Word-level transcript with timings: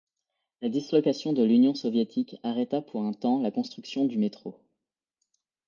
La 0.63 0.69
dislocation 0.69 1.31
de 1.31 1.43
l'Union 1.43 1.75
soviétique 1.75 2.37
arrêta 2.41 2.81
pour 2.81 3.03
un 3.03 3.13
temps 3.13 3.39
la 3.39 3.51
construction 3.51 4.03
du 4.05 4.17
métro. 4.17 4.57